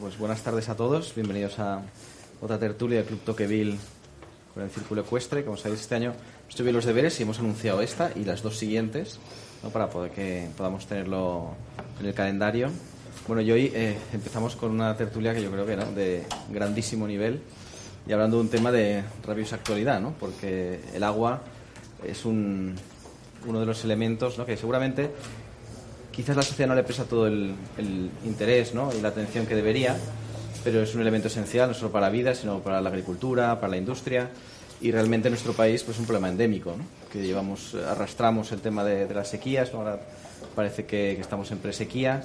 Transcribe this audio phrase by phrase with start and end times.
[0.00, 1.82] Pues buenas tardes a todos, bienvenidos a
[2.40, 3.76] otra tertulia del Club Toqueville
[4.52, 5.44] con el Círculo Ecuestre.
[5.44, 6.14] Como sabéis, este año
[6.48, 9.18] hemos los deberes y hemos anunciado esta y las dos siguientes
[9.72, 11.50] para poder que podamos tenerlo
[12.00, 12.70] en el calendario.
[13.28, 15.86] Bueno, y hoy eh, empezamos con una tertulia que yo creo que ¿no?
[15.92, 17.40] de grandísimo nivel
[18.06, 20.14] y hablando de un tema de rabiosa actualidad, ¿no?
[20.18, 21.42] porque el agua
[22.02, 22.74] es un,
[23.46, 24.46] uno de los elementos ¿no?
[24.46, 25.10] que seguramente
[26.14, 27.54] quizás la sociedad no le presta todo el,
[28.24, 28.90] interés ¿no?
[28.96, 29.96] y la atención que debería,
[30.62, 33.72] pero es un elemento esencial no solo para la vida, sino para la agricultura, para
[33.72, 34.30] la industria
[34.80, 36.84] y realmente en nuestro país pues un problema endémico, ¿no?
[37.12, 40.00] que llevamos arrastramos el tema de, las sequías, ahora
[40.54, 42.22] parece que, estamos en presequía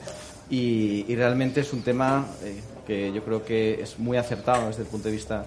[0.50, 4.84] y, y realmente es un tema eh, que yo creo que es muy acertado desde
[4.84, 5.46] el punto de vista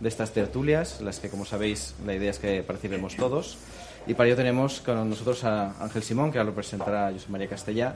[0.00, 3.58] de estas tertulias, las que como sabéis la idea es que participemos todos
[4.06, 7.48] y para ello tenemos con nosotros a Ángel Simón, que ahora lo presentará José María
[7.48, 7.94] Castellá,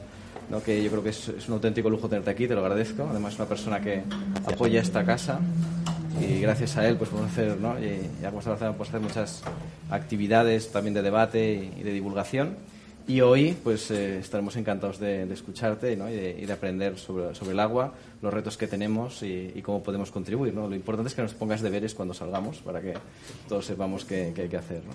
[0.49, 0.63] ¿no?
[0.63, 3.07] que yo creo que es, un auténtico lujo tenerte aquí, te lo agradezco.
[3.11, 4.03] Además, es una persona que
[4.47, 5.39] apoya esta casa
[6.21, 7.79] y gracias a él pues podemos hacer, ¿no?
[7.79, 9.43] y, y a podemos hacer muchas
[9.91, 12.57] actividades también de debate y de divulgación.
[13.07, 16.11] Y hoy pues eh, estaremos encantados de, escucharte ¿no?
[16.11, 20.53] y, de, aprender sobre, sobre, el agua, los retos que tenemos y, cómo podemos contribuir.
[20.53, 20.69] ¿no?
[20.69, 22.93] Lo importante es que nos pongas deberes cuando salgamos para que
[23.49, 24.83] todos sepamos qué, qué hay que hacer.
[24.85, 24.93] ¿no?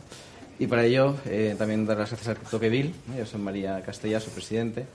[0.59, 3.17] Y para ello eh, también dar las gracias al Toqueville, ¿no?
[3.17, 4.85] yo soy María Castellá, su presidente,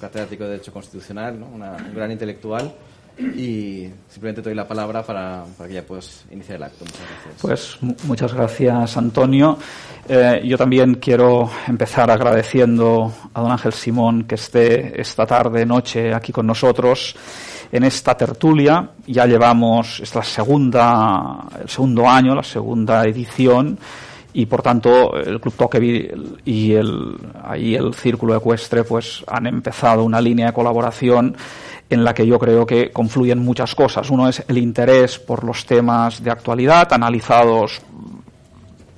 [0.00, 2.72] catedrático de Derecho Constitucional, un gran intelectual.
[3.18, 6.84] Y simplemente te doy la palabra para, para que ya puedas iniciar el acto.
[6.84, 7.34] Muchas gracias.
[7.40, 9.58] Pues muchas gracias, Antonio.
[10.08, 16.14] Eh, yo también quiero empezar agradeciendo a don Ángel Simón que esté esta tarde, noche
[16.14, 17.16] aquí con nosotros
[17.72, 18.88] en esta tertulia.
[19.08, 23.78] Ya llevamos, es la segunda, el segundo año, la segunda edición
[24.38, 30.04] y por tanto el Club Toqueville y el, ahí el Círculo Ecuestre pues han empezado
[30.04, 31.36] una línea de colaboración
[31.90, 34.08] en la que yo creo que confluyen muchas cosas.
[34.10, 37.82] Uno es el interés por los temas de actualidad analizados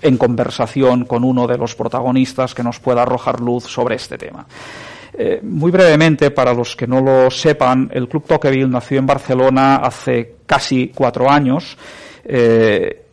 [0.03, 4.45] en conversación con uno de los protagonistas que nos pueda arrojar luz sobre este tema.
[5.15, 9.77] Eh, muy brevemente, para los que no lo sepan, el Club Toqueville nació en Barcelona
[9.77, 11.79] hace casi cuatro años.
[12.25, 13.07] Eh,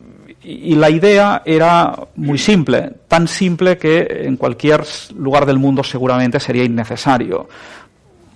[0.50, 4.82] y la idea era muy simple, tan simple que en cualquier
[5.14, 7.46] lugar del mundo seguramente sería innecesario,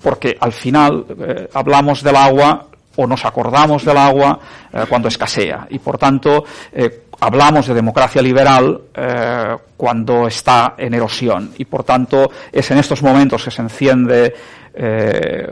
[0.03, 4.39] porque al final eh, hablamos del agua o nos acordamos del agua
[4.71, 8.79] eh, cuando escasea y por tanto eh, hablamos de democracia liberal
[9.77, 14.35] cuando está en erosión y por tanto es en estos momentos que se enciende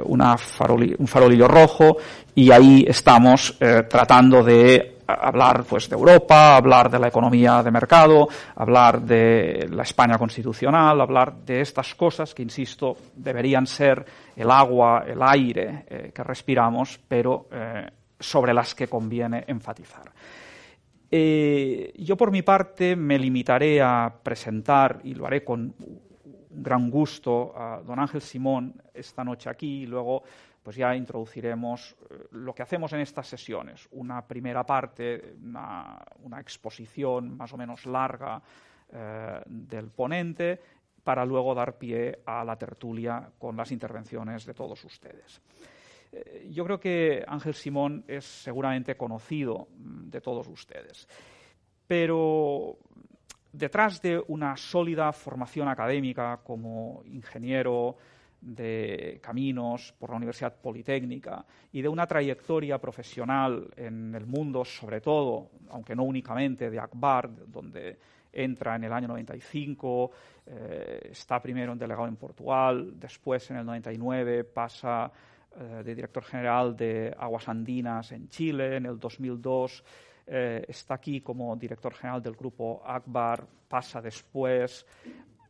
[0.04, 1.96] un farolillo rojo
[2.34, 3.56] y ahí estamos
[3.88, 9.82] tratando de hablar pues de Europa, hablar de la economía de mercado, hablar de la
[9.82, 14.04] España constitucional, hablar de estas cosas que, insisto, deberían ser
[14.36, 17.88] el agua, el aire eh, que respiramos, pero eh,
[18.18, 20.10] sobre las que conviene enfatizar.
[21.10, 25.74] Eh, yo, por mi parte, me limitaré a presentar, y lo haré con
[26.50, 30.22] gran gusto, a don Ángel Simón esta noche aquí, y luego
[30.62, 33.88] pues ya introduciremos eh, lo que hacemos en estas sesiones.
[33.92, 36.04] Una primera parte, una,
[36.38, 38.42] exposición más o menos larga
[38.92, 40.60] eh, del ponente,
[41.02, 45.40] para luego dar pie a la tertulia con las intervenciones de todos ustedes.
[46.12, 51.08] Eh, yo creo que Ángel Simón es seguramente conocido mm, de todos ustedes,
[51.86, 52.78] pero
[53.52, 57.96] detrás de una sólida formación académica como ingeniero,
[58.40, 65.00] de caminos por la Universidad Politécnica y de una trayectoria profesional en el mundo, sobre
[65.00, 67.98] todo, aunque no únicamente, de Akbar, donde
[68.32, 70.10] entra en el año 95,
[70.46, 75.10] eh, está primero en delegado en Portugal, después en el 99 pasa
[75.58, 79.84] eh, de director general de Aguas Andinas en Chile, en el 2002
[80.32, 84.86] eh, está aquí como director general del grupo Akbar, pasa después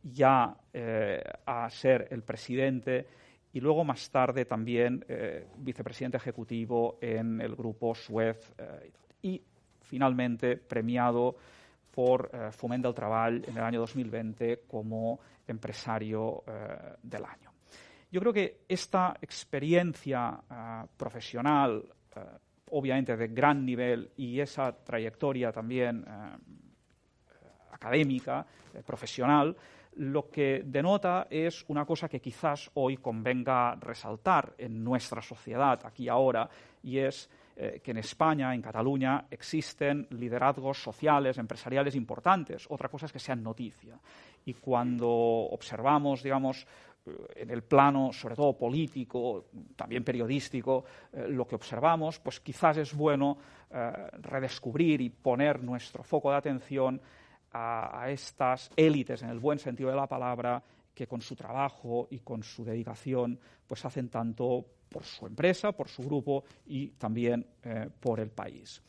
[0.03, 3.07] ya eh, a ser el presidente
[3.53, 8.91] y luego más tarde también eh, vicepresidente ejecutivo en el grupo Suez eh,
[9.21, 9.41] y
[9.81, 11.35] finalmente premiado
[11.91, 16.41] por Fomento del Trabajo en el año 2020 como empresario
[17.03, 17.51] del año.
[18.09, 20.39] Yo creo que esta experiencia
[20.95, 21.83] profesional,
[22.69, 26.05] obviamente de gran nivel, y esa trayectoria también
[27.73, 28.45] académica,
[28.85, 29.53] profesional,
[29.93, 36.07] lo que denota es una cosa que quizás hoy convenga resaltar en nuestra sociedad, aquí
[36.07, 36.49] ahora,
[36.83, 42.65] y es eh, que en España, en Cataluña, existen liderazgos sociales, empresariales importantes.
[42.69, 43.99] Otra cosa es que sean noticia.
[44.45, 46.65] Y cuando observamos, digamos,
[47.35, 49.45] en el plano, sobre todo político,
[49.75, 53.37] también periodístico, eh, lo que observamos, pues quizás es bueno
[53.71, 53.91] eh,
[54.21, 57.01] redescubrir y poner nuestro foco de atención
[57.53, 60.63] a, estas élites, en el buen sentido de la palabra,
[60.93, 65.87] que con su trabajo y con su dedicación, pues hacen tanto por su empresa, por
[65.87, 68.81] su grupo y también eh, por el país.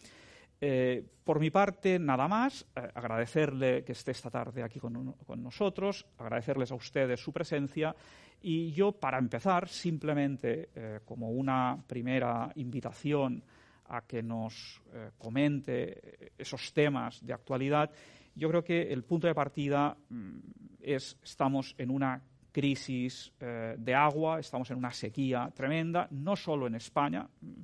[0.61, 2.67] Eh, por mi parte, nada más.
[2.75, 7.95] Eh, agradecerle que esté esta tarde aquí con, nosotros, agradecerles a ustedes su presencia
[8.41, 13.41] y yo, para empezar, simplemente como una primera invitación
[13.87, 14.83] a que nos
[15.17, 17.89] comente esos temas de actualidad,
[18.35, 20.39] yo creo que el punto de partida mm,
[20.81, 26.75] es estamos en una crisis de agua, estamos en una sequía tremenda, no solo en
[26.75, 27.63] España, mm,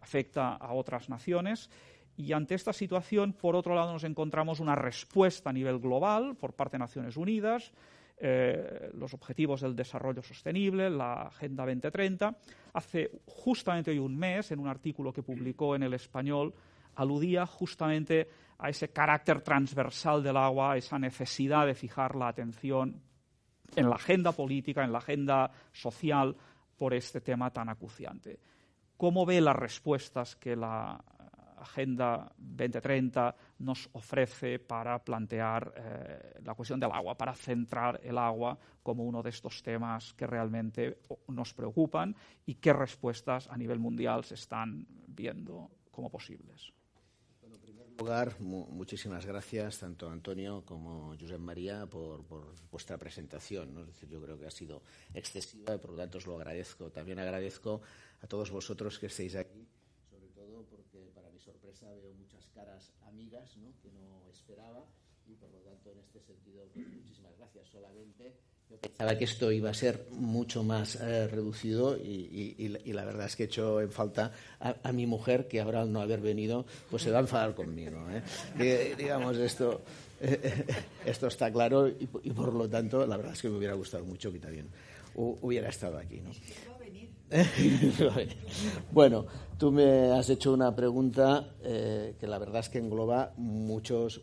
[0.00, 1.68] afecta a otras naciones
[2.16, 6.52] y ante esta situación, por otro lado, nos encontramos una respuesta a nivel global por
[6.52, 7.72] parte de Naciones Unidas,
[8.18, 12.36] eh, los Objetivos del Desarrollo Sostenible, la Agenda 2030.
[12.74, 16.54] Hace justamente hoy un mes, en un artículo que publicó en el español,
[16.94, 18.28] aludía justamente
[18.62, 23.02] a ese carácter transversal del agua, a esa necesidad de fijar la atención
[23.74, 26.36] en la agenda política, en la agenda social
[26.76, 28.38] por este tema tan acuciante.
[28.96, 31.02] ¿Cómo ve las respuestas que la
[31.56, 38.58] Agenda 2030 nos ofrece para plantear eh, la cuestión del agua, para centrar el agua
[38.82, 40.98] como uno de estos temas que realmente
[41.28, 42.14] nos preocupan
[42.46, 46.72] y qué respuestas a nivel mundial se están viendo como posibles.
[48.02, 52.24] Lugar, muchísimas gracias tanto Antonio como Josep María por,
[52.68, 53.78] vuestra presentación.
[53.78, 54.82] Es decir, yo creo que ha sido
[55.14, 56.90] excesiva y por lo tanto os lo agradezco.
[56.90, 57.80] También agradezco
[58.20, 59.68] a todos vosotros que estéis aquí
[61.42, 63.72] sorpresa veo muchas caras amigas ¿no?
[63.82, 64.86] que no esperaba
[65.26, 67.68] y por lo tanto en este sentido pues, muchísimas gracias.
[67.68, 68.34] Solamente
[68.72, 73.26] yo pensaba que esto iba a ser mucho más eh, reducido y, y, la verdad
[73.26, 76.64] es que he hecho en falta a, mi mujer que ahora al no haber venido
[76.90, 77.98] pues se va a enfadar conmigo.
[78.58, 78.94] ¿eh?
[78.96, 79.82] digamos esto.
[81.04, 84.32] esto está claro y, por lo tanto la verdad es que me hubiera gustado mucho
[84.32, 84.68] que también
[85.14, 86.20] hubiera estado aquí.
[86.20, 86.30] ¿no?
[88.92, 89.26] bueno,
[89.58, 94.22] tú me has hecho una pregunta eh, que la verdad es que engloba muchos,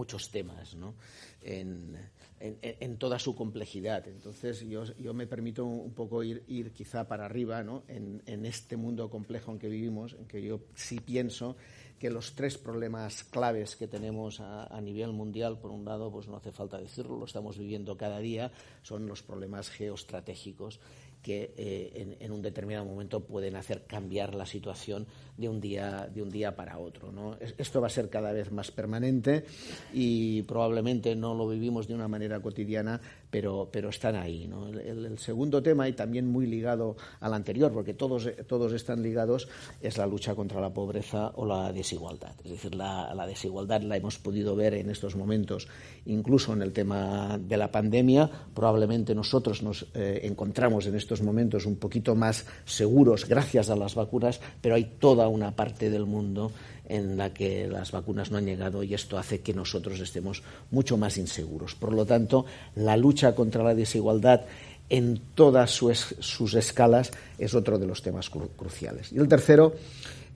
[0.00, 0.94] muchos temas, ¿no?
[1.42, 1.94] En,
[2.40, 4.08] en, toda su complejidad.
[4.08, 7.82] Entonces, yo, yo, me permito un poco ir, ir quizá para arriba, ¿no?
[7.86, 11.56] En, este mundo complejo en que vivimos, en que yo sí pienso
[11.98, 16.36] que los tres problemas claves que tenemos a, nivel mundial, por un lado, pues no
[16.36, 18.50] hace falta decirlo, lo estamos viviendo cada día,
[18.82, 20.80] son los problemas geoestratégicos
[21.22, 25.06] que eh, en, un determinado momento pueden hacer cambiar la situación
[25.40, 27.10] de un día, de un día para otro.
[27.10, 27.36] ¿no?
[27.56, 29.44] Esto va a ser cada vez más permanente
[29.92, 33.00] y probablemente no lo vivimos de una manera cotidiana,
[33.30, 34.46] pero, pero están ahí.
[34.46, 34.68] ¿no?
[34.68, 39.48] El, segundo tema, y también muy ligado al anterior, porque todos, todos están ligados,
[39.80, 42.34] es la lucha contra la pobreza o la desigualdad.
[42.44, 45.68] Es decir, la, la desigualdad la hemos podido ver en estos momentos,
[46.06, 48.30] incluso en el tema de la pandemia.
[48.54, 53.94] Probablemente nosotros nos eh, encontramos en estos momentos un poquito más seguros gracias a las
[53.94, 56.52] vacunas, pero hay toda una parte del mundo
[56.88, 60.96] en la que las vacunas no han llegado y esto hace que nosotros estemos mucho
[60.96, 61.74] más inseguros.
[61.74, 62.44] Por lo tanto,
[62.74, 64.42] la lucha contra la desigualdad
[64.88, 69.12] en todas sus, escalas es otro de los temas cruciales.
[69.12, 69.74] Y el tercero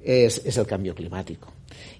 [0.00, 1.53] es el cambio climático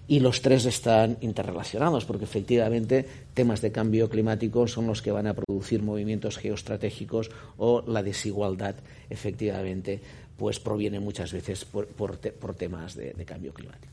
[0.06, 5.26] y los tres están interrelacionados porque efectivamente temas de cambio climático son los que van
[5.26, 8.74] a producir movimientos geoestratégicos o la desigualdad
[9.08, 10.00] efectivamente
[10.36, 12.16] pues proviene muchas veces por,
[12.56, 13.92] temas de, cambio climático.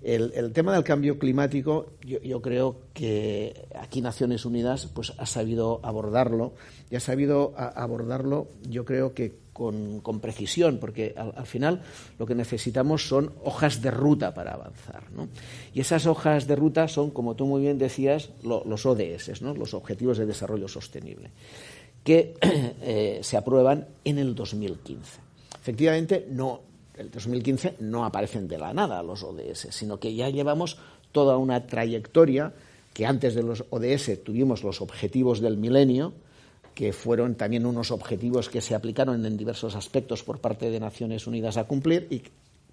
[0.00, 6.54] El, tema del cambio climático, yo, creo que aquí Naciones Unidas pues, ha sabido abordarlo
[6.88, 11.82] y ha sabido abordarlo, yo creo que con, precisión, porque al, final
[12.18, 15.02] lo que necesitamos son hojas de ruta para avanzar.
[15.74, 19.54] Y esas hojas de ruta son, como tú muy bien decías, los ODS, ¿no?
[19.54, 21.30] los Objetivos de Desarrollo Sostenible,
[22.04, 25.27] que eh, se aprueban en el 2015.
[25.68, 26.62] Efectivamente, no,
[26.96, 30.78] el 2015 no aparecen de la nada los ODS, sino que ya llevamos
[31.12, 32.54] toda una trayectoria
[32.94, 36.14] que antes de los ODS tuvimos los objetivos del milenio,
[36.74, 41.26] que fueron también unos objetivos que se aplicaron en diversos aspectos por parte de Naciones
[41.26, 42.22] Unidas a cumplir y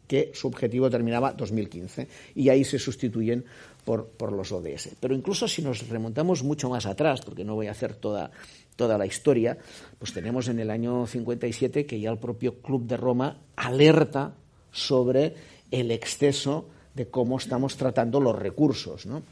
[0.08, 3.44] que su objetivo terminaba 2015 y ahí se sustituyen
[3.84, 4.96] por, los ODS.
[5.00, 8.32] Pero incluso si nos remontamos mucho más atrás, porque no voy a hacer toda,
[8.76, 9.58] toda la historia,
[9.98, 14.36] pues tenemos en el año 57 que ya el propio Club de Roma alerta
[14.72, 15.36] sobre
[15.72, 19.06] el exceso de cómo estamos tratando los recursos.
[19.06, 19.24] ¿no?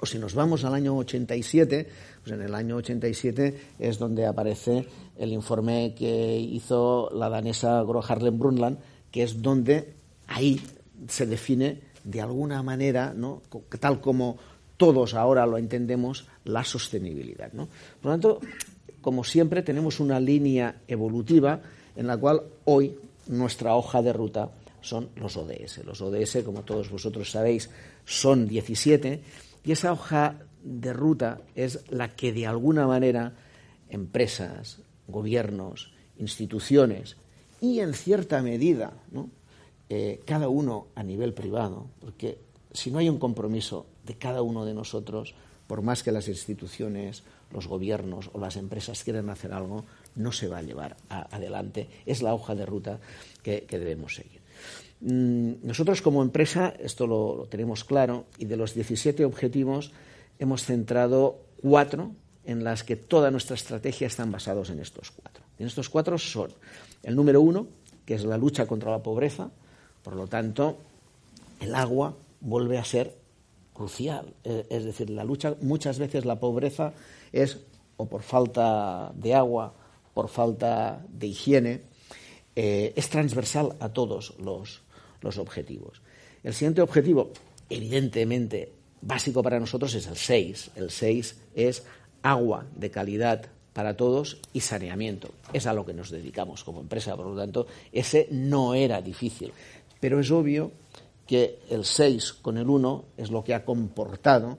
[0.00, 1.88] O si nos vamos al año 87,
[2.22, 8.02] pues en el año 87 es donde aparece el informe que hizo la danesa Gro
[8.06, 8.78] Harlem Brundtland,
[9.10, 9.94] que es donde
[10.28, 10.60] ahí
[11.08, 13.42] se define de alguna manera, ¿no?
[13.80, 14.38] tal como
[14.78, 17.52] todos ahora lo entendemos, la sostenibilidad.
[17.52, 17.68] ¿no?
[18.00, 18.40] Por lo tanto,
[19.02, 21.60] como siempre, tenemos una línea evolutiva
[21.94, 25.84] en la cual hoy nuestra hoja de ruta son los ODS.
[25.84, 27.68] Los ODS, como todos vosotros sabéis,
[28.06, 29.20] son 17
[29.64, 33.34] y esa hoja de ruta es la que de alguna manera
[33.90, 37.16] empresas, gobiernos, instituciones
[37.60, 38.92] y en cierta medida
[39.88, 42.38] eh, cada uno a nivel privado, porque
[42.72, 45.34] si no hay un compromiso de cada uno de nosotros,
[45.66, 47.22] por más que las instituciones,
[47.52, 49.84] los gobiernos o las empresas quieran hacer algo,
[50.14, 51.88] no se va a llevar adelante.
[52.06, 53.00] Es la hoja de ruta
[53.42, 54.38] que debemos seguir.
[55.00, 59.92] Mm, nosotros como empresa, esto lo, tenemos claro, y de los 17 objetivos
[60.38, 62.12] hemos centrado cuatro
[62.44, 65.44] en las que toda nuestra estrategia están basados en estos cuatro.
[65.58, 66.52] En estos cuatro son
[67.02, 67.68] el número uno,
[68.04, 69.50] que es la lucha contra la pobreza,
[70.02, 70.78] por lo tanto,
[71.60, 73.16] el agua vuelve a ser
[73.72, 74.34] crucial.
[74.44, 76.92] E, es decir, la lucha, muchas veces la pobreza
[77.32, 77.58] es
[77.96, 79.74] o por falta de agua,
[80.14, 81.82] por falta de higiene,
[82.54, 84.82] eh, es transversal a todos los,
[85.20, 86.02] los objetivos.
[86.42, 87.30] El siguiente objetivo,
[87.68, 90.70] evidentemente básico para nosotros, es el 6.
[90.76, 91.84] El 6 es
[92.22, 95.30] agua de calidad para todos y saneamiento.
[95.52, 99.52] Es a lo que nos dedicamos como empresa, por lo tanto, ese no era difícil.
[100.00, 100.72] Pero es obvio
[101.28, 104.58] que el 6 con el 1 es lo que ha comportado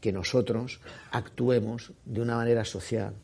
[0.00, 0.80] que nosotros
[1.10, 3.14] actuemos de una manera social,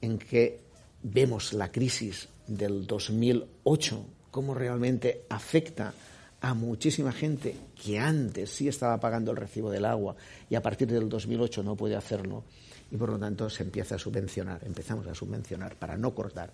[0.00, 0.60] en que
[1.02, 5.92] vemos la crisis del 2008, cómo realmente afecta
[6.40, 10.14] a muchísima gente que antes sí estaba pagando el recibo del agua
[10.48, 12.44] y a partir del 2008 no puede hacerlo
[12.92, 16.52] y por lo tanto se empieza a subvencionar, empezamos a subvencionar para no cortar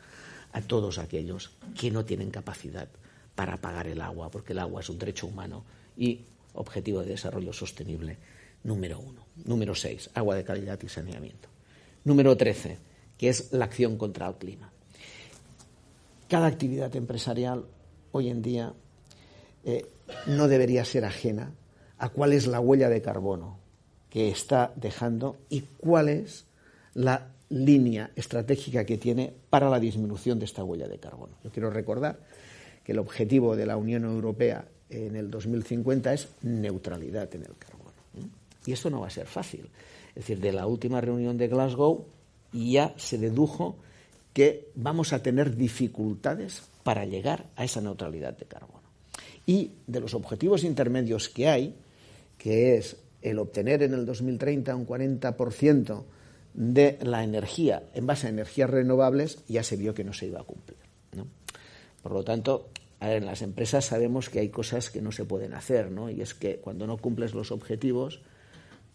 [0.53, 2.89] a todos aquellos que no tienen capacidad
[3.37, 5.63] para pagar el agua, porque el agua es un derecho humano
[5.97, 6.23] y
[6.55, 8.17] objetivo de desarrollo sostenible
[8.65, 9.27] número uno.
[9.45, 11.49] Número seis, agua de calidad y saneamiento.
[12.05, 12.79] Número trece,
[13.17, 14.73] que es la acción contra el clima.
[16.29, 17.67] Cada actividad empresarial
[18.11, 18.73] hoy en día
[19.65, 19.87] eh,
[20.27, 21.53] no debería ser ajena
[21.99, 23.59] a cuál es la huella de carbono
[24.11, 26.47] que está dejando y cuál es
[26.95, 31.35] la línea estratégica que tiene para la disminución de esta huella de carbono.
[31.45, 32.19] Yo quiero recordar
[32.87, 37.91] que el objetivo de la Unión Europea en el 2050 es neutralidad en el carbono.
[38.65, 39.69] Y esto no va a ser fácil.
[40.11, 42.07] Es decir, de la última reunión de Glasgow
[42.53, 43.75] ya se dedujo
[44.33, 48.83] que vamos a tener dificultades para llegar a esa neutralidad de carbono
[49.47, 51.75] y de los objetivos intermedios que hay,
[52.39, 56.05] que es el obtener en el 2030 un 40%
[56.55, 60.41] de la energía en base a energías renovables, ya se vio que no se iba
[60.41, 60.86] a cumplir.
[62.07, 62.69] Por lo tanto,
[63.01, 66.09] en las empresas sabemos que hay cosas que no se pueden hacer, ¿no?
[66.09, 68.21] y es que cuando no cumples los objetivos,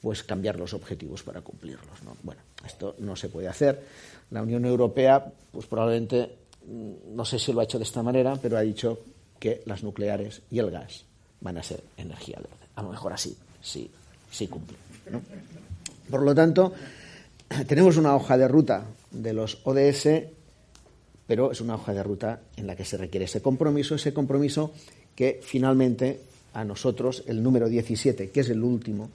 [0.02, 2.02] pues cambiar los objetivos para cumplirlos.
[2.06, 2.16] ¿no?
[2.24, 3.84] Bueno, esto no se puede hacer.
[4.30, 6.30] La Unión Europea, pues probablemente,
[6.66, 8.98] mm, no sé si lo ha hecho de esta manera, pero ha dicho
[9.38, 11.04] que las nucleares y el gas
[11.42, 12.66] van a ser energía verde.
[12.76, 13.92] A lo mejor así, sí,
[14.32, 14.78] sí cumple.
[16.10, 16.72] Por lo tanto,
[17.68, 20.08] tenemos una hoja de ruta de los ODS,
[21.32, 24.74] pero es una hoja de ruta en la que se requiere ese compromiso, ese compromiso
[25.16, 26.20] que finalmente
[26.54, 29.10] a nosotros, el número 17, que es el último,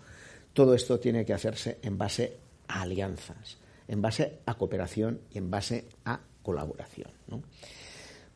[0.54, 2.32] todo esto tiene que hacerse en base
[2.68, 7.10] a alianzas, en base a cooperación y en base a colaboración.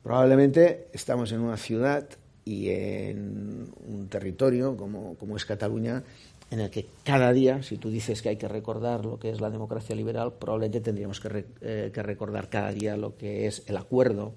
[0.03, 2.07] Probablemente estamos en una ciudad
[2.45, 6.03] y en un territorio como, es Cataluña,
[6.51, 9.41] en el que cada día, si tú dices que hay que recordar lo que es
[9.41, 14.35] la democracia liberal, probablemente tendríamos que, eh, recordar cada día lo que es el acuerdo,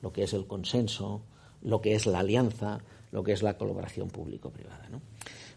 [0.00, 1.22] lo que es el consenso,
[1.62, 2.80] lo que es la alianza,
[3.12, 4.88] lo que es la colaboración público-privada.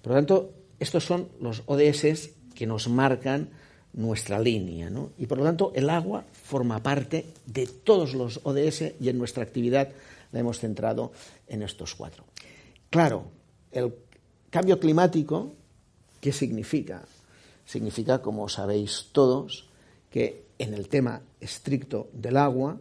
[0.02, 3.50] Por lo tanto, estos son los ODS que nos marcan
[3.94, 4.90] nuestra línea.
[4.90, 5.12] ¿no?
[5.18, 9.44] Y por lo tanto, el agua forma parte de todos los ODS y en nuestra
[9.44, 9.90] actividad
[10.32, 11.12] la hemos centrado
[11.48, 12.26] en estos cuatro.
[12.90, 13.26] Claro,
[13.72, 13.94] el
[14.50, 15.54] cambio climático,
[16.26, 17.04] ¿qué significa?
[17.68, 19.70] Significa, como sabéis todos,
[20.10, 22.80] que en el tema estricto del agua,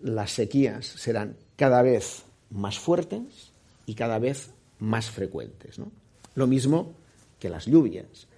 [0.00, 3.50] las sequías serán cada vez más fuertes
[3.84, 5.80] y cada vez más frecuentes.
[5.80, 5.90] ¿no?
[6.36, 6.92] Lo mismo
[7.40, 8.28] que las lluvias.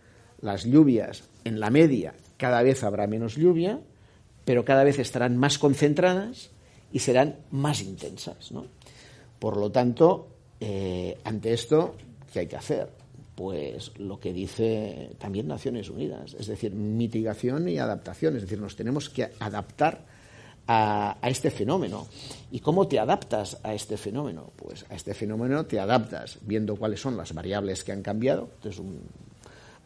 [0.40, 3.78] Las lluvias en la media cada vez habrá menos lluvia,
[4.46, 6.48] pero cada vez estarán más concentradas
[6.94, 8.52] y serán más intensas.
[8.52, 8.64] ¿no?
[9.38, 10.28] Por lo tanto,
[10.60, 11.94] eh, ante esto,
[12.32, 12.99] ¿qué hay que hacer?
[13.40, 18.76] Pues lo que dice también Naciones Unidas, es decir, mitigación y adaptación, es decir, nos
[18.76, 20.04] tenemos que adaptar
[20.66, 22.06] a, este fenómeno.
[22.52, 24.52] ¿Y cómo te adaptas a este fenómeno?
[24.56, 28.78] Pues a este fenómeno te adaptas viendo cuáles son las variables que han cambiado, es
[28.78, 29.00] un,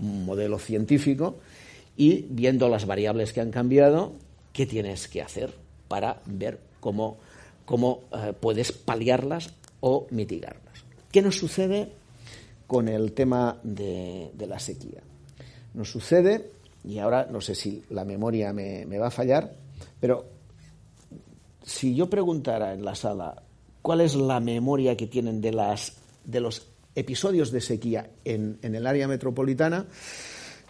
[0.01, 1.39] modelo científico,
[1.97, 4.15] y viendo las variables que han cambiado,
[4.53, 5.55] ¿qué tienes que hacer
[5.87, 7.19] para ver cómo,
[7.65, 10.83] cómo eh, puedes paliarlas o mitigarlas?
[11.13, 12.03] ¿Qué nos sucede
[12.67, 15.03] con el tema de, la sequía?
[15.75, 16.51] Nos sucede,
[16.85, 19.55] y ahora no sé si la memoria me, va a fallar,
[20.01, 20.27] pero
[21.63, 23.43] si yo preguntara en la sala
[23.83, 28.75] cuál es la memoria que tienen de, las, de los episodios de sequía en, en,
[28.75, 29.87] el área metropolitana,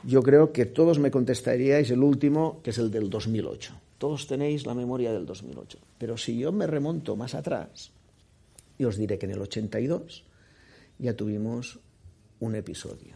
[0.05, 3.75] yo creo que todos me contestaríais el último, que es el del 2008.
[3.99, 5.79] Todos tenéis la memoria del 2008.
[5.99, 7.91] Pero si yo me remonto más atrás,
[8.79, 10.25] y os diré que en el 82
[10.99, 11.79] ya tuvimos
[12.45, 13.15] un episodio.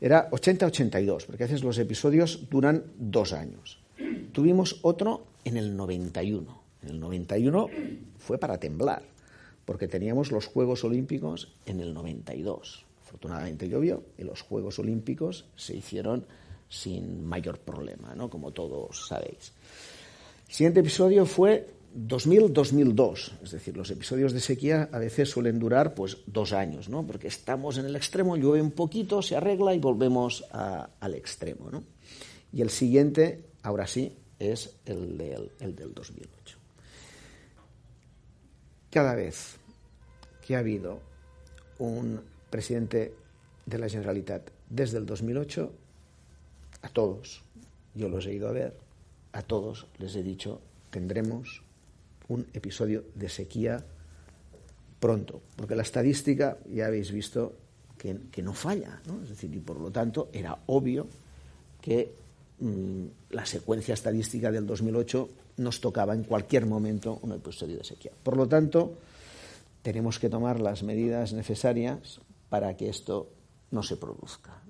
[0.00, 3.78] Era 80-82, porque a veces los episodios duran dos años.
[4.32, 6.62] Tuvimos otro en el 91.
[6.82, 7.68] En el 91
[8.18, 9.02] fue para temblar,
[9.64, 12.84] porque teníamos los Juegos Olímpicos en el 92.
[13.02, 16.26] Afortunadamente llovió y los Juegos Olímpicos se hicieron
[16.68, 18.28] sin mayor problema, ¿no?
[18.28, 19.52] como todos sabéis.
[20.48, 25.94] El siguiente episodio fue 2000-2002, es decir, los episodios de sequía a veces suelen durar
[25.94, 27.06] pues dos años, ¿no?
[27.06, 31.70] porque estamos en el extremo, llueve un poquito, se arregla y volvemos al extremo.
[31.70, 31.84] ¿no?
[32.52, 36.58] Y el siguiente, ahora sí, es el del, el del 2008.
[38.90, 39.56] Cada vez
[40.46, 41.00] que ha habido
[41.78, 43.14] un presidente
[43.66, 45.72] de la Generalitat desde el 2008,
[46.82, 47.42] a todos,
[47.94, 48.76] yo los he ido a ver,
[49.32, 51.62] a todos les he dicho, tendremos
[52.28, 53.84] un episodio de sequía
[55.00, 57.54] pronto, porque la estadística ya habéis visto
[57.96, 59.22] que, no falla, ¿no?
[59.22, 61.06] es decir, y por lo tanto era obvio
[61.80, 62.12] que
[62.60, 68.12] mm, la secuencia estadística del 2008 nos tocaba en cualquier momento un episodio de sequía.
[68.22, 68.98] Por lo tanto,
[69.82, 73.28] tenemos que tomar las medidas necesarias para que esto
[73.70, 74.62] no se produzca.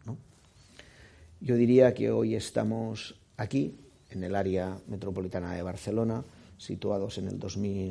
[1.41, 3.77] Yo diría que hoy estamos aquí,
[4.11, 6.25] en el área metropolitana de Barcelona,
[6.59, 7.91] situados en el, 2000,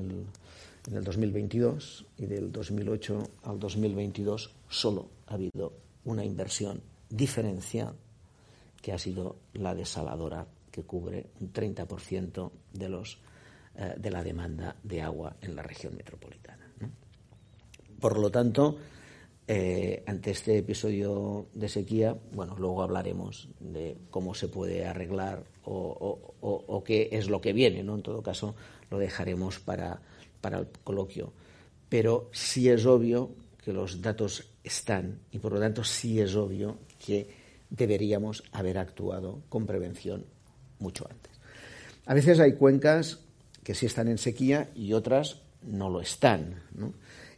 [0.88, 5.74] en el 2022 y del 2008 al 2022 solo ha habido
[6.06, 7.96] una inversión diferencial
[8.82, 13.20] que ha sido la desaladora que cubre un 30% de, los,
[13.76, 16.72] eh, de la demanda de agua en la región metropolitana.
[18.00, 18.78] Por lo tanto,
[19.48, 26.84] eh, ante este episodio de sequía, bueno, luego hablaremos de cómo se puede arreglar o,
[26.86, 27.96] qué es lo que viene, ¿no?
[27.96, 28.56] En todo caso,
[28.90, 30.00] lo dejaremos para,
[30.42, 31.34] para el coloquio.
[31.90, 33.32] Pero sí es obvio
[33.64, 37.30] que los datos están y, por lo tanto, sí es obvio que
[37.70, 40.26] deberíamos haber actuado con prevención
[40.80, 41.34] mucho antes.
[42.06, 43.20] A veces hay cuencas
[43.64, 46.62] que sí están en sequía y otras no lo están.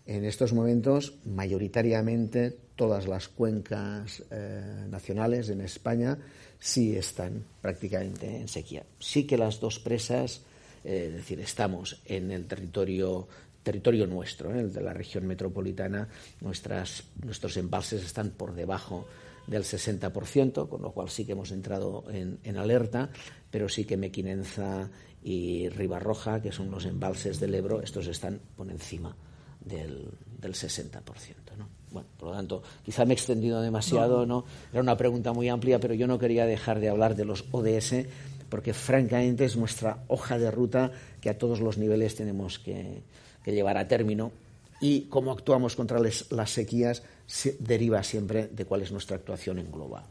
[0.10, 6.17] En estos momentos, mayoritariamente, todas las cuencas eh, nacionales en España
[6.58, 8.84] sí están prácticamente en sequía.
[8.98, 10.41] Sí que las dos presas,
[10.84, 13.28] eh, es decir, estamos en el territorio
[13.62, 14.62] territorio nuestro, ¿eh?
[14.62, 16.10] el de la región metropolitana,
[16.41, 19.06] nuestras, nuestros embalses están por debajo
[19.45, 23.12] del 60%, con lo cual sí que hemos entrado en, alerta,
[23.52, 24.89] pero sí que Mequinenza
[25.22, 29.15] y Ribarroja, que son los embalses del Ebro, estos están por encima
[29.60, 31.02] del, del 60%.
[31.58, 31.67] ¿no?
[31.91, 34.45] Bueno, por lo tanto, quizá me he extendido demasiado, no.
[34.72, 38.06] Era una pregunta muy amplia, pero yo no quería dejar de hablar de los ODS,
[38.50, 40.91] porque francamente es nuestra hoja de ruta
[41.22, 43.02] que a todos los niveles tenemos que,
[43.43, 44.32] que llevar a término
[44.82, 49.72] y cómo actuamos contra las sequías se deriva siempre de cuál es nuestra actuación en
[49.72, 50.04] global.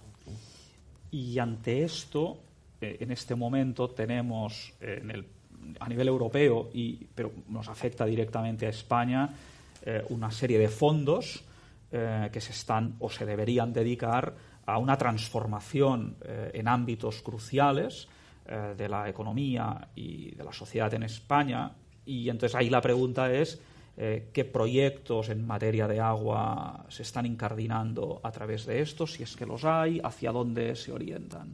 [1.11, 2.39] Y ante esto,
[2.81, 5.25] eh, en este momento tenemos eh, en el,
[5.79, 9.29] a nivel europeo, y, pero nos afecta directamente a España,
[9.83, 11.45] eh, una serie de fondos
[11.91, 14.35] que se están o se deberían dedicar
[14.67, 16.17] a una transformación
[16.53, 18.09] en ámbitos cruciales
[18.45, 21.73] de la economía y de la sociedad en España.
[22.05, 23.59] Y entonces ahí la pregunta es
[24.01, 29.25] eh, qué proyectos en materia de agua se están incardinando a través de esto, si
[29.25, 31.49] es que los hay, hacia dónde se orientan.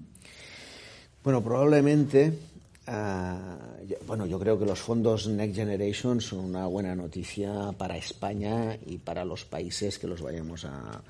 [1.22, 2.38] Bueno, probablemente,
[2.87, 3.59] ah,
[4.07, 8.99] bueno, yo creo que los fondos Next Generation son una buena noticia para España y
[8.99, 11.03] para los países que los vayamos a,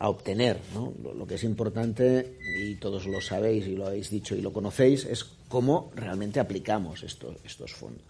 [0.00, 0.60] obtener.
[0.74, 4.52] Lo, lo, que es importante, y todos lo sabéis y lo habéis dicho y lo
[4.52, 8.04] conocéis, es cómo realmente aplicamos estos, fondos.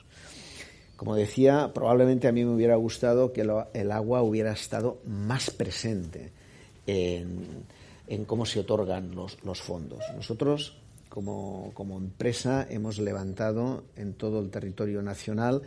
[0.97, 6.33] Como decía, probablemente a mí me hubiera gustado que el agua hubiera estado más presente
[6.87, 10.01] en, cómo se otorgan los fondos.
[10.15, 10.79] Nosotros,
[11.25, 15.63] como, empresa, hemos levantado en todo el territorio nacional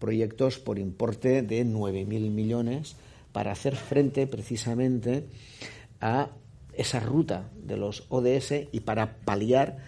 [0.00, 2.96] proyectos por importe de 9.000 millones
[3.30, 5.26] para hacer frente precisamente
[6.00, 6.30] a
[6.72, 9.78] esa ruta de los ODS y para paliar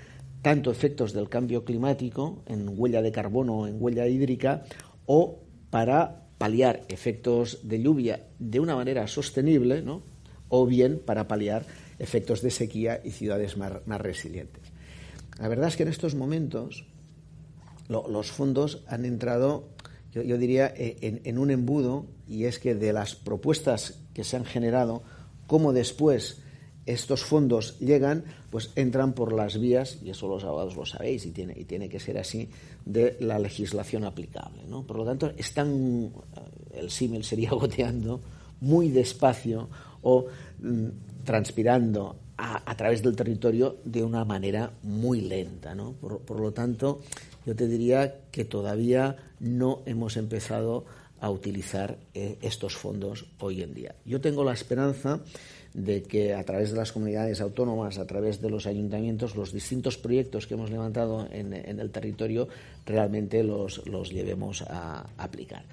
[0.43, 4.63] tanto efectos del cambio climático en huella de carbono, en huella hídrica,
[5.07, 10.03] o para paliar efectos de lluvia de una manera sostenible, ¿no?
[10.49, 11.65] o bien para paliar
[11.99, 14.63] efectos de sequía y ciudades más, resilientes.
[15.41, 16.85] La verdad es que en estos momentos
[17.89, 19.71] los fondos han entrado,
[20.13, 24.45] yo, diría, e, en, un embudo y es que de las propuestas que se han
[24.45, 25.03] generado,
[25.47, 26.43] como después
[26.85, 31.31] estos fondos llegan, pues entran por las vías, y eso los abogados lo sabéis, y
[31.31, 32.51] tiene, y tiene que ser así,
[32.85, 34.65] de la legislación aplicable.
[34.69, 34.87] ¿no?
[34.87, 36.13] Por lo tanto, están,
[36.75, 38.21] el símil sería goteando
[38.61, 39.69] muy despacio
[40.03, 40.27] o
[40.61, 40.87] mm,
[41.25, 45.75] transpirando a, través del territorio de una manera muy lenta.
[45.75, 45.93] ¿no?
[45.93, 47.01] Por, lo tanto,
[47.45, 50.85] yo te diría que todavía no hemos empezado
[51.21, 53.95] a utilizar eh, estos fondos hoy en día.
[54.07, 55.21] Yo tengo la esperanza
[55.75, 59.99] de que a través de las comunidades autónomas, a través de los ayuntamientos, los distintos
[59.99, 62.49] proyectos que hemos levantado en, el territorio
[62.87, 65.65] realmente los, llevemos a, aplicar.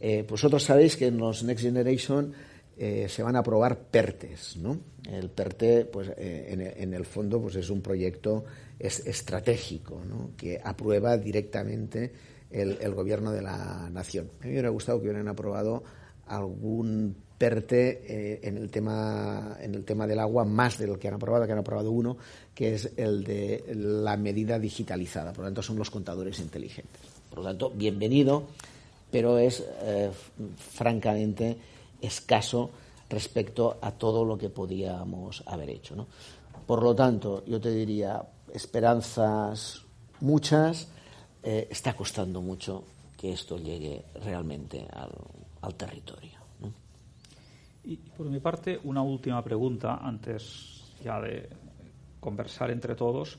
[0.00, 2.34] Eh, vosotros sabéis que en los Next Generation
[2.76, 4.56] eh, se van a aprobar PERTES.
[4.56, 4.78] ¿no?
[5.10, 8.44] El PERTE, pues, eh, en, el fondo, pues, es un proyecto
[8.78, 10.02] estratégico
[10.36, 12.12] que aprueba directamente
[12.50, 14.30] el, el, gobierno de la nación.
[14.40, 15.84] A mí me hubiera gustado que hubieran aprobado
[16.26, 21.08] algún PERTE eh, en, el tema, en el tema del agua más de lo que
[21.08, 22.16] han aprobado, que han aprobado uno,
[22.54, 25.32] que es el de la medida digitalizada.
[25.32, 27.02] Por lo tanto, son los contadores inteligentes.
[27.28, 28.44] Por lo tanto, bienvenido,
[29.10, 30.10] pero es eh,
[30.56, 31.56] francamente
[32.04, 32.70] escaso
[33.08, 36.06] respecto a todo lo que podíamos haber hecho.
[36.66, 39.82] Por lo tanto, yo te diría, esperanzas
[40.20, 40.88] muchas,
[41.42, 42.84] eh, está costando mucho
[43.16, 44.86] que esto llegue realmente
[45.60, 46.44] al territorio.
[47.84, 51.48] Y por mi parte, una última pregunta antes ya de
[52.18, 53.38] conversar entre todos.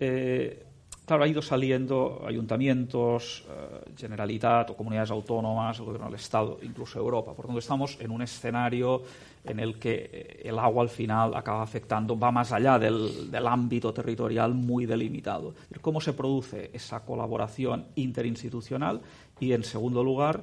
[0.00, 0.66] Eh,
[1.08, 6.98] claro, ha ido saliendo ayuntamientos, eh, Generalitat o comunidades autónomas, el gobierno del Estado, incluso
[6.98, 7.34] Europa.
[7.34, 9.02] Por tanto, estamos en un escenario
[9.42, 13.46] en el que eh, el agua al final acaba afectando, va más allá del, del
[13.46, 15.54] ámbito territorial muy delimitado.
[15.80, 19.00] ¿Cómo se produce esa colaboración interinstitucional?
[19.40, 20.42] Y, en segundo lugar,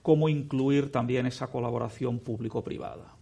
[0.00, 3.14] cómo incluir también esa colaboración público-privada,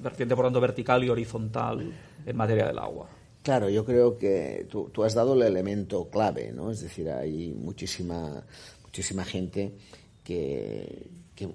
[0.00, 1.92] vertiente por tanto vertical y horizontal
[2.24, 3.08] en materia del agua.
[3.46, 6.72] Claro, yo creo que tú, has dado el elemento clave, ¿no?
[6.72, 8.44] Es decir, hay muchísima,
[8.82, 9.70] muchísima gente
[10.24, 11.06] que,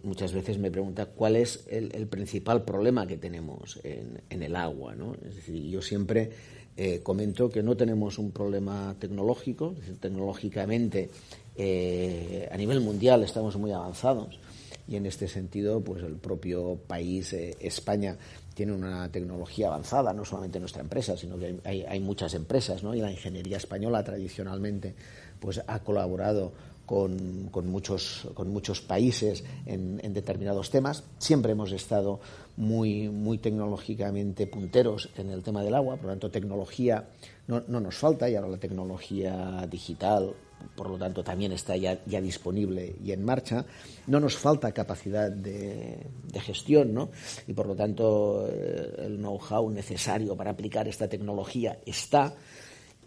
[0.01, 5.15] muchas veces me pregunta cuál es el, principal problema que tenemos en, el agua, ¿no?
[5.15, 6.29] Es decir, yo siempre
[6.77, 11.09] eh, comento que no tenemos un problema tecnológico, tecnológicamente
[11.57, 14.39] eh, a nivel mundial estamos muy avanzados
[14.87, 18.17] y en este sentido, pues el propio país, eh, España,
[18.53, 22.93] tiene una tecnología avanzada, no solamente nuestra empresa, sino que hay, muchas empresas, ¿no?
[22.93, 24.93] Y la ingeniería española tradicionalmente,
[25.39, 26.51] pues ha colaborado
[26.85, 31.05] con, muchos, con muchos países en, determinados temas.
[31.17, 32.19] Siempre hemos estado
[32.57, 37.07] muy, muy tecnológicamente punteros en el tema del agua, por lo tanto, tecnología
[37.47, 40.35] no, no nos falta y ahora la tecnología digital
[40.75, 43.65] por lo tanto también está ya, disponible y en marcha.
[44.07, 46.07] No nos falta capacidad de,
[46.41, 47.09] gestión, ¿no?
[47.47, 52.33] Y por lo tanto eh, el know-how necesario para aplicar esta tecnología está.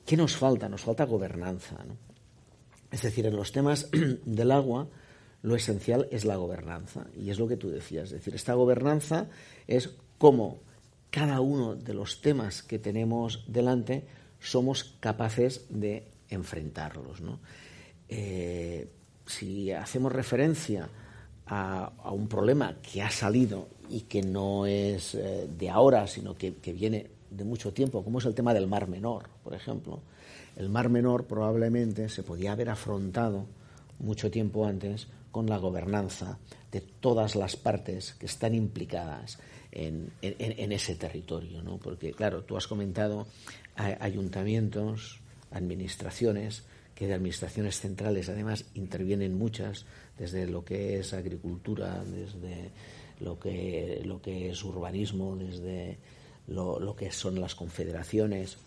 [0.04, 0.68] ¿Qué nos falta?
[0.68, 1.76] Nos falta gobernanza,
[2.90, 3.88] Es decir, en los temas
[4.24, 4.88] del agua
[5.42, 8.04] lo esencial es la gobernanza y es lo que tú decías.
[8.04, 9.28] Es decir, esta gobernanza
[9.66, 10.60] es cómo
[11.10, 14.06] cada uno de los temas que tenemos delante
[14.40, 17.20] somos capaces de enfrentarlos.
[17.20, 17.40] ¿no?
[18.08, 18.88] Eh,
[19.26, 20.88] si hacemos referencia
[21.46, 26.52] a, un problema que ha salido y que no es eh, de ahora, sino que,
[26.72, 30.00] viene de mucho tiempo, como es el tema del Mar Menor, por ejemplo,
[30.56, 33.46] el Mar Menor probablemente se podía haber afrontado
[33.98, 36.38] mucho tiempo antes con la gobernanza
[36.70, 39.38] de todas las partes que están implicadas
[39.72, 41.78] en, ese territorio, ¿no?
[41.78, 43.26] Porque, claro, tú has comentado
[43.74, 45.20] ayuntamientos,
[45.54, 46.64] administraciones,
[46.94, 49.86] que de administraciones centrales además intervienen muchas,
[50.18, 52.70] desde lo que es agricultura, desde
[53.20, 55.98] lo que, lo que es urbanismo, desde
[56.46, 58.58] lo, que son las confederaciones,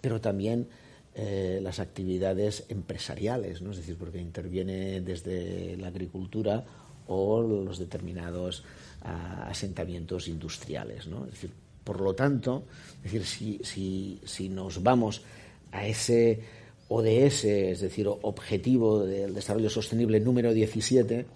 [0.00, 0.68] pero también
[1.14, 3.72] eh, las actividades empresariales, ¿no?
[3.72, 6.64] es decir, porque interviene desde la agricultura
[7.06, 8.64] o los determinados
[9.02, 11.06] asentamientos industriales.
[11.06, 11.26] ¿no?
[11.26, 11.50] Es decir,
[11.84, 12.64] por lo tanto,
[13.02, 15.22] decir, si, si, si nos vamos
[15.74, 16.40] a ese
[16.88, 21.26] ODS, es decir, objetivo del desarrollo sostenible número 17,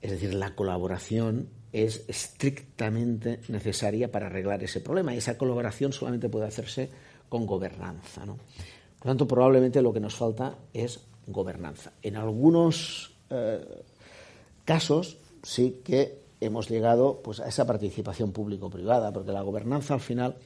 [0.00, 5.14] es decir, la colaboración es estrictamente necesaria para arreglar ese problema.
[5.14, 6.88] Y esa colaboración solamente puede hacerse
[7.28, 8.24] con gobernanza.
[8.24, 8.36] ¿no?
[8.36, 11.92] Por lo tanto, probablemente lo que nos falta es gobernanza.
[12.02, 13.82] En algunos eh,
[14.64, 20.36] casos sí que hemos llegado pues, a esa participación público-privada, porque la gobernanza al final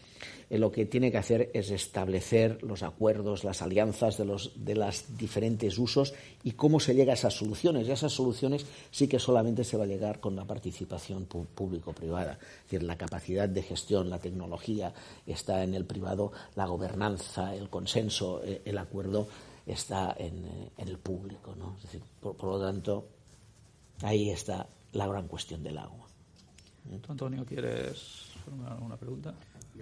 [0.51, 5.17] lo que tiene que hacer es establecer los acuerdos, las alianzas de los de los
[5.17, 7.87] diferentes usos y cómo se llega a esas soluciones.
[7.87, 12.33] Y a esas soluciones sí que solamente se va a llegar con la participación público-privada.
[12.33, 14.93] Es decir, la capacidad de gestión, la tecnología
[15.27, 19.29] está en el privado, la gobernanza, el consenso, eh, el acuerdo
[19.67, 21.55] está en, eh, el público.
[21.57, 21.77] ¿no?
[21.83, 23.07] Decir, por, lo tanto,
[24.03, 26.07] ahí está la gran cuestión del agua.
[27.09, 29.35] Antonio, ¿quieres una, una pregunta?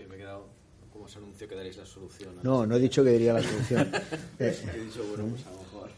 [0.06, 0.46] Me he quedado
[0.92, 2.34] como se anunció que daréis la solución.
[2.42, 3.92] No, no he dicho que daría la solución.
[4.38, 5.90] he dicho, bueno, pues a lo mejor.